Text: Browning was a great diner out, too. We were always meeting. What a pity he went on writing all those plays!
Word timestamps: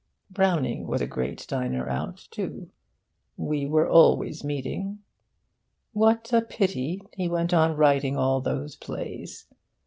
Browning 0.31 0.87
was 0.87 0.99
a 1.01 1.05
great 1.05 1.45
diner 1.47 1.87
out, 1.87 2.27
too. 2.31 2.71
We 3.37 3.67
were 3.67 3.87
always 3.87 4.43
meeting. 4.43 5.03
What 5.93 6.33
a 6.33 6.41
pity 6.41 7.03
he 7.13 7.29
went 7.29 7.53
on 7.53 7.75
writing 7.75 8.17
all 8.17 8.41
those 8.41 8.75
plays! 8.75 9.45